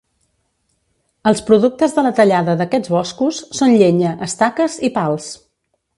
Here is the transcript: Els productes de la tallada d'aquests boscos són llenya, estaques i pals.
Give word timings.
Els 1.31 1.43
productes 1.49 1.93
de 1.97 2.05
la 2.07 2.13
tallada 2.21 2.57
d'aquests 2.63 2.95
boscos 2.95 3.43
són 3.59 3.77
llenya, 3.83 4.15
estaques 4.31 4.79
i 4.89 4.93
pals. 4.97 5.29